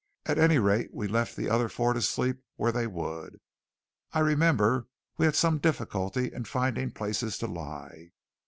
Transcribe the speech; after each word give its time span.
At 0.25 0.39
any 0.39 0.57
rate, 0.57 0.91
we 0.95 1.07
left 1.07 1.35
the 1.35 1.47
other 1.47 1.69
four 1.69 1.93
to 1.93 2.01
sleep 2.01 2.39
where 2.55 2.71
they 2.71 2.87
would. 2.87 3.39
I 4.13 4.21
remember 4.21 4.87
we 5.19 5.25
had 5.25 5.35
some 5.35 5.59
difficulty 5.59 6.33
in 6.33 6.45
finding 6.45 6.89
places 6.89 7.37
to 7.37 7.45
lie. 7.45 8.09